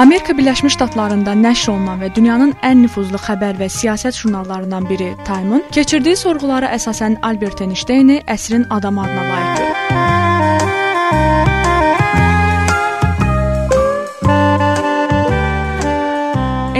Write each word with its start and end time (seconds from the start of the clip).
Amerika 0.00 0.32
Birləşmiş 0.32 0.72
Ştatlarında 0.72 1.34
nəşr 1.36 1.74
olunan 1.74 1.98
və 2.00 2.08
dünyanın 2.16 2.54
ən 2.64 2.78
nüfuzlu 2.80 3.18
xəbər 3.20 3.58
və 3.60 3.66
siyasət 3.68 4.16
jurnallarından 4.16 4.86
biri 4.88 5.10
Time-ın 5.26 5.66
keçirdiyi 5.76 6.16
sorğulara 6.16 6.70
əsasən 6.72 7.18
Albert 7.20 7.60
Einsteini 7.60 8.22
əsrin 8.24 8.64
adamı 8.70 9.02
adına 9.02 9.24
layiq 9.28 9.58
görür. 9.58 9.76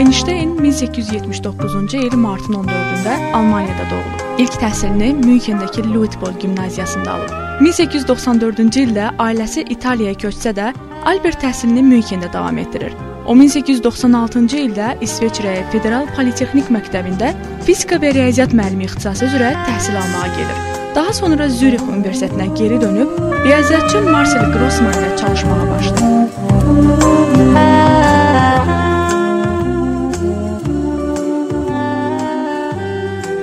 Einstein 0.01 0.57
1879-cu 0.57 1.97
il 1.97 2.15
martın 2.17 2.53
14-də 2.53 3.33
Almaniyada 3.33 3.85
doğulub. 3.91 4.39
İlk 4.39 4.53
təhsilini 4.65 5.13
Münxendəki 5.27 5.93
Luitpold 5.93 6.41
gimnaziyasında 6.41 7.13
alıb. 7.13 7.29
1894-cü 7.61 8.87
ildə 8.87 9.13
ailəsi 9.17 9.69
İtaliyaya 9.69 10.17
köçsə 10.25 10.57
də, 10.57 10.73
Albert 11.05 11.43
təhsilini 11.43 11.85
Münxendə 11.85 12.33
davam 12.33 12.57
etdirir. 12.57 13.10
O 13.29 13.35
1896-cı 13.37 14.57
ildə 14.65 14.87
İsveçrəyə 15.05 15.67
Federal 15.71 16.07
Politexnik 16.15 16.71
Məktəbində 16.73 17.31
fizika 17.67 17.99
və 18.01 18.09
riyaziyyat 18.17 18.55
müəllimi 18.57 18.87
ixtisası 18.87 19.27
üzrə 19.29 19.51
təhsil 19.67 19.95
almağa 19.99 20.29
gedir. 20.37 20.57
Daha 20.95 21.13
sonra 21.13 21.49
Zürix 21.49 21.83
Universitetinə 21.85 22.49
geri 22.57 22.81
dönüb 22.81 23.09
riyaziyyatçı 23.45 24.01
Marcel 24.09 24.51
Grossman 24.55 24.93
ilə 24.97 25.11
çalışmağa 25.21 25.65
başlayır. 25.71 26.11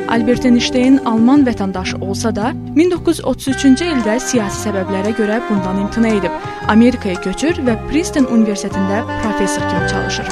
Albert 0.08 0.44
Einstein 0.44 0.96
alman 1.04 1.44
vətəndaşı 1.46 2.00
olsa 2.02 2.34
da, 2.34 2.50
1933-cü 2.76 3.86
ildə 3.94 4.18
siyasi 4.24 4.64
səbəblərə 4.66 5.12
görə 5.14 5.38
bundan 5.46 5.78
imtina 5.84 6.10
edib, 6.16 6.47
Amerikaya 6.68 7.16
köçür 7.24 7.56
və 7.64 7.74
Princeton 7.88 8.26
Universitetində 8.28 9.00
professor 9.22 9.62
kimi 9.70 9.88
çalışır. 9.88 10.26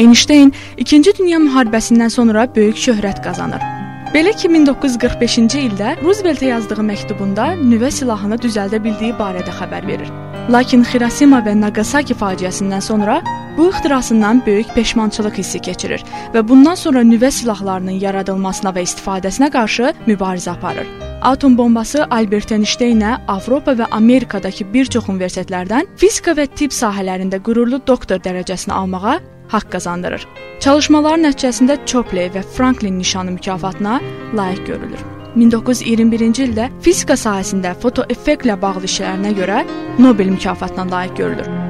Einstein 0.00 0.52
2-ci 0.78 1.16
Dünya 1.18 1.38
müharibəsindən 1.40 2.12
sonra 2.12 2.46
böyük 2.56 2.76
şöhrət 2.76 3.24
qazanır. 3.24 3.64
Belə 4.12 4.32
ki, 4.36 4.48
1945-ci 4.52 5.64
ildə 5.70 5.94
Rooseveltə 6.00 6.50
yazdığı 6.50 6.84
məktubunda 6.84 7.52
nüvə 7.60 7.92
silahını 7.94 8.40
düzəldə 8.44 8.80
bildiyi 8.84 9.12
barədə 9.16 9.52
xəbər 9.56 9.86
verir. 9.88 10.08
Lakin 10.52 10.82
Xirosima 10.84 11.40
və 11.46 11.54
Nagasaki 11.56 12.16
faciəsindən 12.18 12.82
sonra 12.84 13.20
bu 13.56 13.68
ixtirasından 13.70 14.42
böyük 14.46 14.74
peşmançılıq 14.74 15.38
hissi 15.38 15.60
keçirir 15.60 16.04
və 16.34 16.42
bundan 16.48 16.74
sonra 16.74 17.02
nüvə 17.02 17.30
silahlarının 17.30 18.00
yaradılmasına 18.02 18.72
və 18.76 18.84
istifadəsinə 18.88 19.50
qarşı 19.52 19.92
mübarizə 20.06 20.50
aparır. 20.50 20.86
Atom 21.20 21.58
bombası 21.58 22.06
Albert 22.10 22.52
Einstein-ə 22.52 23.18
Avropa 23.28 23.72
və 23.76 23.90
Amerikadakı 23.90 24.64
bir 24.72 24.88
çox 24.88 25.08
universitetlərdən 25.12 25.90
fizika 26.00 26.32
və 26.32 26.46
tibb 26.56 26.72
sahələrində 26.72 27.42
qürurlu 27.44 27.82
doktor 27.86 28.22
dərəcəsini 28.24 28.72
almağa 28.72 29.18
haqq 29.52 29.70
qazandırır. 29.76 30.26
Çalışmalar 30.60 31.20
nəticəsində 31.20 31.78
Chopley 31.86 32.30
və 32.32 32.42
Franklin 32.56 32.98
nişanı 32.98 33.30
mükafatına 33.30 34.00
layiq 34.36 34.66
görülür. 34.66 35.04
1921-ci 35.36 36.46
ildə 36.48 36.70
fizika 36.82 37.14
sahəsində 37.14 37.76
fotoeffektlə 37.82 38.56
bağlı 38.62 38.88
işlərinə 38.88 39.34
görə 39.38 39.64
Nobel 39.98 40.32
mükafatına 40.36 40.90
layiq 40.90 41.16
görülür. 41.16 41.69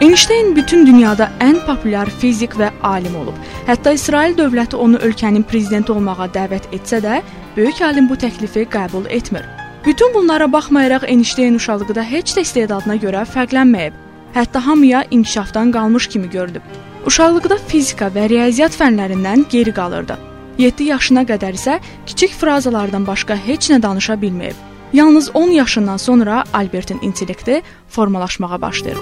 Einstein 0.00 0.56
bütün 0.56 0.86
dünyada 0.86 1.26
ən 1.42 1.56
populyar 1.66 2.06
fizik 2.20 2.52
və 2.54 2.68
alim 2.86 3.16
olub. 3.18 3.34
Hətta 3.66 3.90
İsrail 3.96 4.36
dövləti 4.38 4.78
onu 4.78 5.00
ölkənin 5.02 5.42
prezidenti 5.42 5.90
olmağa 5.92 6.28
dəvət 6.36 6.68
etsə 6.76 7.00
də, 7.02 7.16
böyük 7.56 7.80
alim 7.82 8.06
bu 8.06 8.14
təklifi 8.14 8.62
qəbul 8.70 9.08
etmir. 9.10 9.42
Bütün 9.86 10.14
bunlara 10.14 10.52
baxmayaraq 10.52 11.08
Einstein 11.08 11.58
uşaqlıqda 11.58 12.04
heç 12.12 12.36
də 12.36 12.46
istedadına 12.46 12.94
görə 13.02 13.24
fərqlənməyib. 13.26 13.96
Hətta 14.38 14.62
hamıya 14.66 15.04
inkişafdan 15.10 15.72
qalmış 15.72 16.06
kimi 16.06 16.30
görünüb. 16.30 16.62
Uşaqlıqda 17.06 17.58
fizika 17.66 18.06
və 18.14 18.28
riyaziyyat 18.30 18.78
fənlərindən 18.78 19.48
geri 19.50 19.74
qalırdı. 19.74 20.14
7 20.58 20.90
yaşına 20.92 21.26
qədər 21.26 21.58
isə 21.58 21.80
kiçik 22.06 22.38
frazalardan 22.38 23.06
başqa 23.06 23.34
heç 23.34 23.70
nə 23.74 23.82
danışa 23.82 24.14
bilməyib. 24.14 24.54
Yalnız 24.92 25.30
10 25.34 25.50
yaşından 25.50 25.96
sonra 25.96 26.44
Albertin 26.52 26.98
intellekti 27.02 27.62
formalaşmağa 27.88 28.60
başlayır. 28.60 28.98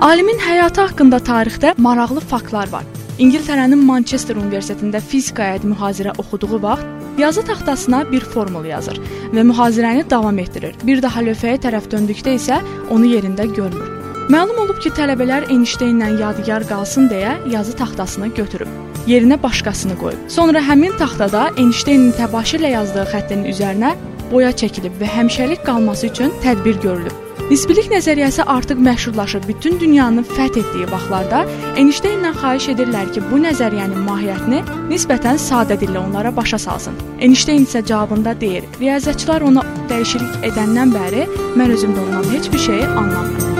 Alimin 0.00 0.38
həyatı 0.40 0.80
haqqında 0.80 1.18
tarixdə 1.20 1.70
maraqlı 1.76 2.22
faktlar 2.24 2.70
var. 2.72 2.86
İngiltərənin 3.20 3.82
Manchester 3.84 4.38
Universitetində 4.40 4.96
fizikaya 5.04 5.58
mühazirə 5.60 6.14
oxuduğu 6.22 6.62
vaxt 6.62 7.20
yazı 7.20 7.44
taxtasına 7.44 8.00
bir 8.12 8.24
formul 8.24 8.64
yazır 8.64 8.96
və 9.34 9.44
mühazirəni 9.50 10.06
davam 10.10 10.38
etdirir. 10.38 10.72
Bir 10.88 11.02
daha 11.04 11.20
lövhəyə 11.28 11.60
tərəf 11.66 11.92
döndükdə 11.92 12.38
isə 12.40 12.62
onu 12.88 13.12
yerində 13.12 13.44
görmür. 13.44 13.92
Məlum 14.32 14.64
olub 14.64 14.80
ki, 14.80 14.88
tələbələr 14.96 15.50
Einstein-lə 15.52 16.14
yadigar 16.16 16.64
qalsın 16.72 17.12
deyə 17.12 17.36
yazı 17.52 17.76
taxtasını 17.76 18.32
götürüb, 18.40 18.72
yerinə 19.06 19.42
başqasını 19.42 20.00
qoyub. 20.00 20.28
Sonra 20.32 20.64
həmin 20.64 20.96
taxtada 20.96 21.50
Einstein-in 21.58 22.14
təbaşirlə 22.16 22.72
yazdığı 22.78 23.10
xəttin 23.12 23.50
üzərinə 23.52 23.98
boya 24.32 24.56
çəkilib 24.62 24.96
və 25.02 25.16
həmişəlik 25.18 25.66
qalması 25.68 26.14
üçün 26.14 26.32
tədbir 26.46 26.80
görülüb. 26.80 27.26
Nisbilik 27.50 27.88
nəzəriyyəsi 27.90 28.44
artıq 28.46 28.78
məşhurlaşıb 28.86 29.48
bütün 29.48 29.80
dünyanı 29.80 30.22
fəth 30.22 30.58
etdiyi 30.60 30.86
vaxtlarda 30.92 31.40
Einstein-dən 31.80 32.36
xahiş 32.38 32.68
edirlər 32.74 33.10
ki, 33.16 33.24
bu 33.30 33.40
nəzəriyyənin 33.42 34.04
mahiyyətini 34.06 34.60
nisbətən 34.92 35.40
sadə 35.48 35.74
dillə 35.80 35.98
onlara 35.98 36.30
başa 36.36 36.60
salsın. 36.62 37.00
Einstein 37.18 37.66
isə 37.66 37.82
cavabında 37.86 38.36
deyir: 38.40 38.68
"Riyaziyyatçılar 38.80 39.48
ona 39.48 39.64
dəyişiklik 39.90 40.46
edəndən 40.52 40.94
bəri 40.94 41.26
mən 41.58 41.74
özümdə 41.78 42.06
ondan 42.06 42.30
heç 42.36 42.52
bir 42.52 42.62
şeyi 42.68 42.86
anlamıram." 42.86 43.59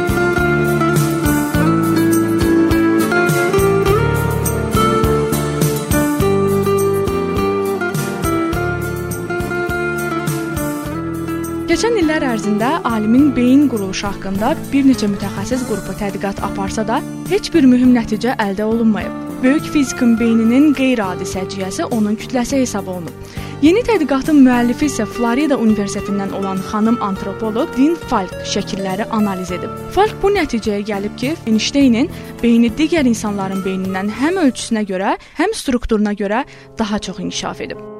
Keçən 11.70 11.94
illər 12.00 12.24
ərzində 12.26 12.68
alimin 12.82 13.28
beyin 13.30 13.68
quruluşu 13.70 14.08
haqqında 14.08 14.48
bir 14.72 14.88
neçə 14.88 15.06
mütəxəssis 15.12 15.60
qrupu 15.68 15.92
tədqiqat 16.00 16.40
aparsa 16.42 16.82
da, 16.88 16.96
heç 17.30 17.52
bir 17.54 17.68
mühüm 17.70 17.92
nəticə 17.94 18.32
əldə 18.42 18.64
olunmayıb. 18.66 19.12
Böyük 19.44 19.68
fizikin 19.70 20.16
beyninin 20.18 20.72
qeyri-adi 20.74 21.28
səciyyəsi 21.30 21.86
onun 21.94 22.16
kütləsi 22.18 22.58
hesab 22.64 22.90
olunub. 22.90 23.36
Yeni 23.62 23.84
tədqiqatın 23.86 24.40
müəllifi 24.48 24.88
isə 24.90 25.06
Florida 25.06 25.60
Universitetindən 25.62 26.34
olan 26.40 26.58
xanım 26.72 26.98
antropoloq 27.06 27.70
Din 27.76 27.94
Falk 28.10 28.34
şəkilləri 28.56 29.06
analiz 29.20 29.54
edib. 29.54 29.78
Falk 29.94 30.18
bu 30.24 30.34
nəticəyə 30.40 30.82
gəlib 30.90 31.14
ki, 31.22 31.36
Einsteinin 31.46 32.10
beyni 32.42 32.74
digər 32.82 33.06
insanların 33.06 33.62
beynindən 33.62 34.10
həm 34.18 34.42
ölçüsünə 34.48 34.82
görə, 34.90 35.14
həm 35.38 35.54
strukturuna 35.62 36.18
görə 36.18 36.42
daha 36.82 36.98
çox 36.98 37.22
inkişaf 37.28 37.62
edib. 37.68 37.99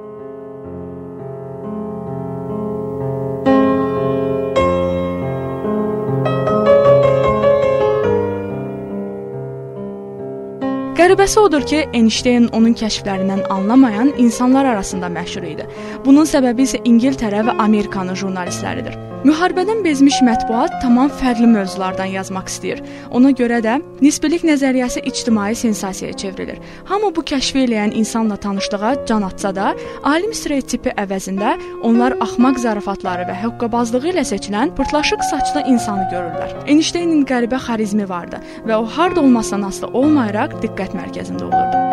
Qəribəsi 11.11 11.41
odur 11.43 11.65
ki, 11.67 11.79
Einstein 11.99 12.45
onun 12.55 12.77
kəşflərindən 12.79 13.41
anlamayan 13.51 14.13
insanlar 14.23 14.69
arasında 14.77 15.11
məşhur 15.11 15.51
idi. 15.51 15.67
Bunun 16.07 16.31
səbəbi 16.37 16.71
isə 16.71 16.85
İngiltərə 16.87 17.43
və 17.51 17.59
Amerikanın 17.67 18.15
jurnalistləridir. 18.21 18.95
Müharibədən 19.21 19.83
bezmiş 19.85 20.23
mətbuat 20.25 20.79
tamam 20.81 21.11
fərqli 21.21 21.45
mövzulardan 21.51 22.09
yazmaq 22.09 22.47
istəyir. 22.49 22.79
Ona 23.13 23.35
görə 23.37 23.59
də 23.61 23.75
nisbilik 24.01 24.47
nəzəriyyəsi 24.49 25.03
ictimai 25.11 25.53
sensasiyaya 25.61 26.17
çevrilir. 26.23 26.57
Hamı 26.89 27.11
bu 27.17 27.25
kəşfi 27.29 27.67
eləyən 27.67 27.93
insanla 28.01 28.39
tanışlığa 28.41 28.95
can 29.11 29.29
atsa 29.29 29.53
da, 29.57 29.75
alim 30.09 30.33
stereotipi 30.33 30.97
əvəzində 31.05 31.53
onlar 31.85 32.17
axmaq 32.25 32.63
zarafatları 32.65 33.29
və 33.29 33.37
hoqqabazlığı 33.45 34.15
ilə 34.15 34.25
seçilən 34.33 34.73
pırtlaşıq 34.81 35.29
saçlı 35.29 35.67
insanı 35.69 36.09
görürlər. 36.17 36.57
Einsteinin 36.65 37.29
qəribə 37.29 37.61
xarizmi 37.69 38.09
vardı 38.09 38.41
və 38.65 38.81
o 38.81 38.89
harda 38.97 39.21
olmasından 39.21 39.69
asılı 39.69 39.93
olmayaraq 40.01 40.63
diqqət 40.65 40.97
mərkəzində 40.97 41.51
olurdu. 41.53 41.90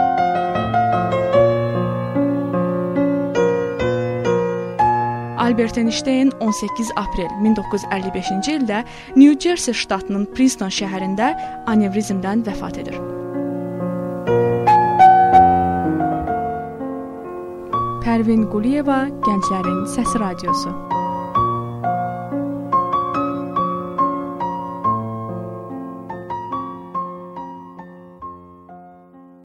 Albert 5.57 5.77
Einstein 5.79 6.31
18 6.39 6.91
aprel 6.95 7.31
1955-ci 7.41 8.59
ildə 8.59 8.83
New 9.15 9.33
Jersey 9.41 9.73
ştatının 9.73 10.27
Princeton 10.37 10.69
şəhərində 10.69 11.31
anevrizmdən 11.73 12.43
vəfat 12.45 12.77
edir. 12.83 12.99
Pərvin 18.05 18.45
Quliyeva, 18.53 19.07
Gənclərin 19.25 19.81
Səsi 19.95 20.21
Radiosu. 20.21 20.75